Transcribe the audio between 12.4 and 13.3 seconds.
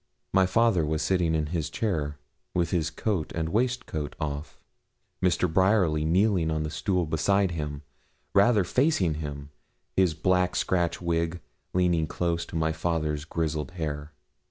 to my father's